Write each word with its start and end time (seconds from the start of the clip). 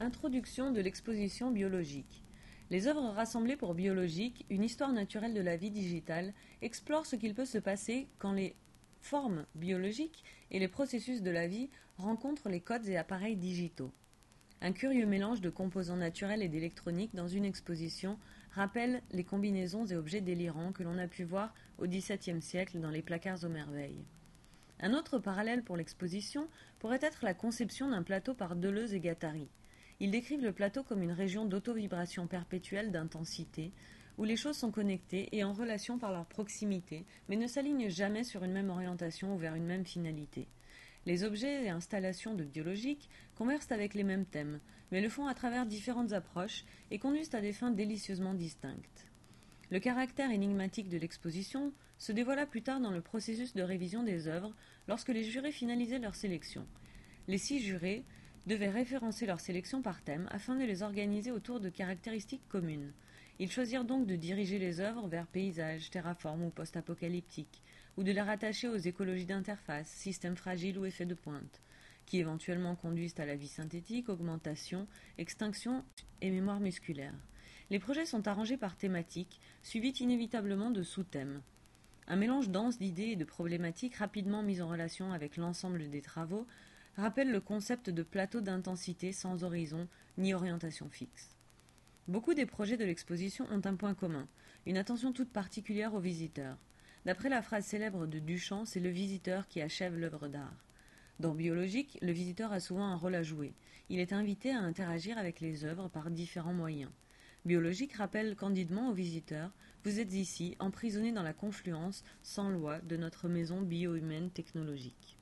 Introduction 0.00 0.70
de 0.70 0.80
l'exposition 0.80 1.50
biologique. 1.50 2.22
Les 2.70 2.86
œuvres 2.86 3.10
rassemblées 3.10 3.56
pour 3.56 3.74
Biologique, 3.74 4.46
une 4.48 4.62
histoire 4.62 4.92
naturelle 4.92 5.34
de 5.34 5.40
la 5.40 5.56
vie 5.56 5.72
digitale, 5.72 6.34
explorent 6.62 7.04
ce 7.04 7.16
qu'il 7.16 7.34
peut 7.34 7.44
se 7.44 7.58
passer 7.58 8.06
quand 8.20 8.30
les 8.30 8.54
formes 9.00 9.44
biologiques 9.56 10.22
et 10.52 10.60
les 10.60 10.68
processus 10.68 11.20
de 11.20 11.32
la 11.32 11.48
vie 11.48 11.68
rencontrent 11.96 12.48
les 12.48 12.60
codes 12.60 12.86
et 12.86 12.96
appareils 12.96 13.34
digitaux. 13.34 13.90
Un 14.60 14.70
curieux 14.70 15.04
mélange 15.04 15.40
de 15.40 15.50
composants 15.50 15.96
naturels 15.96 16.42
et 16.42 16.48
d'électronique 16.48 17.16
dans 17.16 17.28
une 17.28 17.44
exposition 17.44 18.20
rappelle 18.52 19.02
les 19.10 19.24
combinaisons 19.24 19.86
et 19.86 19.96
objets 19.96 20.20
délirants 20.20 20.70
que 20.70 20.84
l'on 20.84 20.98
a 20.98 21.08
pu 21.08 21.24
voir 21.24 21.52
au 21.78 21.88
XVIIe 21.88 22.40
siècle 22.40 22.78
dans 22.78 22.90
les 22.90 23.02
placards 23.02 23.42
aux 23.42 23.48
merveilles. 23.48 24.04
Un 24.78 24.94
autre 24.94 25.18
parallèle 25.18 25.64
pour 25.64 25.76
l'exposition 25.76 26.46
pourrait 26.78 27.00
être 27.02 27.24
la 27.24 27.34
conception 27.34 27.90
d'un 27.90 28.04
plateau 28.04 28.32
par 28.32 28.54
Deleuze 28.54 28.94
et 28.94 29.00
Gattari. 29.00 29.48
Ils 30.00 30.10
décrivent 30.10 30.44
le 30.44 30.52
plateau 30.52 30.82
comme 30.82 31.02
une 31.02 31.12
région 31.12 31.44
d'auto-vibration 31.44 32.26
perpétuelle 32.26 32.92
d'intensité, 32.92 33.72
où 34.16 34.24
les 34.24 34.36
choses 34.36 34.56
sont 34.56 34.70
connectées 34.70 35.28
et 35.32 35.44
en 35.44 35.52
relation 35.52 35.98
par 35.98 36.12
leur 36.12 36.26
proximité, 36.26 37.04
mais 37.28 37.36
ne 37.36 37.46
s'alignent 37.46 37.88
jamais 37.88 38.24
sur 38.24 38.44
une 38.44 38.52
même 38.52 38.70
orientation 38.70 39.34
ou 39.34 39.38
vers 39.38 39.54
une 39.54 39.66
même 39.66 39.86
finalité. 39.86 40.48
Les 41.06 41.24
objets 41.24 41.64
et 41.64 41.70
installations 41.70 42.34
de 42.34 42.44
biologique 42.44 43.08
conversent 43.34 43.72
avec 43.72 43.94
les 43.94 44.04
mêmes 44.04 44.26
thèmes, 44.26 44.60
mais 44.92 45.00
le 45.00 45.08
font 45.08 45.26
à 45.26 45.34
travers 45.34 45.66
différentes 45.66 46.12
approches 46.12 46.64
et 46.90 46.98
conduisent 46.98 47.34
à 47.34 47.40
des 47.40 47.52
fins 47.52 47.70
délicieusement 47.70 48.34
distinctes. 48.34 49.06
Le 49.70 49.80
caractère 49.80 50.30
énigmatique 50.30 50.88
de 50.88 50.98
l'exposition 50.98 51.72
se 51.98 52.12
dévoila 52.12 52.46
plus 52.46 52.62
tard 52.62 52.80
dans 52.80 52.90
le 52.90 53.00
processus 53.00 53.54
de 53.54 53.62
révision 53.62 54.02
des 54.02 54.28
œuvres 54.28 54.54
lorsque 54.86 55.08
les 55.08 55.24
jurés 55.24 55.52
finalisaient 55.52 55.98
leur 55.98 56.14
sélection. 56.14 56.66
Les 57.26 57.38
six 57.38 57.60
jurés 57.60 58.04
devaient 58.48 58.70
référencer 58.70 59.26
leur 59.26 59.40
sélection 59.40 59.82
par 59.82 60.02
thème 60.02 60.26
afin 60.30 60.56
de 60.56 60.64
les 60.64 60.82
organiser 60.82 61.30
autour 61.30 61.60
de 61.60 61.68
caractéristiques 61.68 62.48
communes. 62.48 62.92
Ils 63.38 63.52
choisirent 63.52 63.84
donc 63.84 64.06
de 64.06 64.16
diriger 64.16 64.58
les 64.58 64.80
œuvres 64.80 65.06
vers 65.06 65.26
paysages, 65.26 65.90
terraformes 65.90 66.44
ou 66.44 66.50
post-apocalyptiques, 66.50 67.62
ou 67.96 68.02
de 68.02 68.10
les 68.10 68.20
rattacher 68.20 68.66
aux 68.66 68.76
écologies 68.76 69.26
d'interface, 69.26 69.88
systèmes 69.88 70.36
fragiles 70.36 70.78
ou 70.78 70.86
effets 70.86 71.06
de 71.06 71.14
pointe, 71.14 71.60
qui 72.06 72.18
éventuellement 72.18 72.74
conduisent 72.74 73.20
à 73.20 73.26
la 73.26 73.36
vie 73.36 73.48
synthétique, 73.48 74.08
augmentation, 74.08 74.88
extinction 75.18 75.84
et 76.22 76.30
mémoire 76.30 76.58
musculaire. 76.58 77.14
Les 77.70 77.78
projets 77.78 78.06
sont 78.06 78.26
arrangés 78.26 78.56
par 78.56 78.76
thématiques, 78.76 79.40
suivis 79.62 79.92
inévitablement 80.00 80.70
de 80.70 80.82
sous-thèmes. 80.82 81.42
Un 82.08 82.16
mélange 82.16 82.48
dense 82.48 82.78
d'idées 82.78 83.10
et 83.10 83.16
de 83.16 83.26
problématiques 83.26 83.96
rapidement 83.96 84.42
mis 84.42 84.62
en 84.62 84.68
relation 84.68 85.12
avec 85.12 85.36
l'ensemble 85.36 85.90
des 85.90 86.00
travaux 86.00 86.46
rappelle 86.98 87.30
le 87.30 87.40
concept 87.40 87.90
de 87.90 88.02
plateau 88.02 88.40
d'intensité 88.40 89.12
sans 89.12 89.44
horizon 89.44 89.86
ni 90.18 90.34
orientation 90.34 90.88
fixe. 90.90 91.36
Beaucoup 92.08 92.34
des 92.34 92.46
projets 92.46 92.76
de 92.76 92.84
l'exposition 92.84 93.46
ont 93.52 93.64
un 93.64 93.76
point 93.76 93.94
commun, 93.94 94.26
une 94.66 94.76
attention 94.76 95.12
toute 95.12 95.30
particulière 95.30 95.94
aux 95.94 96.00
visiteurs. 96.00 96.56
D'après 97.06 97.28
la 97.28 97.40
phrase 97.40 97.66
célèbre 97.66 98.06
de 98.06 98.18
Duchamp, 98.18 98.64
c'est 98.64 98.80
le 98.80 98.88
visiteur 98.88 99.46
qui 99.46 99.62
achève 99.62 99.96
l'œuvre 99.96 100.26
d'art. 100.26 100.64
Dans 101.20 101.34
Biologique, 101.34 101.98
le 102.02 102.10
visiteur 102.10 102.52
a 102.52 102.58
souvent 102.58 102.86
un 102.86 102.96
rôle 102.96 103.14
à 103.14 103.22
jouer. 103.22 103.54
Il 103.90 104.00
est 104.00 104.12
invité 104.12 104.50
à 104.50 104.58
interagir 104.58 105.18
avec 105.18 105.40
les 105.40 105.64
œuvres 105.64 105.88
par 105.88 106.10
différents 106.10 106.52
moyens. 106.52 106.90
Biologique 107.44 107.92
rappelle 107.92 108.34
candidement 108.34 108.90
aux 108.90 108.94
visiteurs 108.94 109.52
Vous 109.84 110.00
êtes 110.00 110.14
ici, 110.14 110.56
emprisonné 110.58 111.12
dans 111.12 111.22
la 111.22 111.32
confluence, 111.32 112.02
sans 112.24 112.50
loi, 112.50 112.80
de 112.80 112.96
notre 112.96 113.28
maison 113.28 113.62
bio-humaine 113.62 114.30
technologique. 114.30 115.18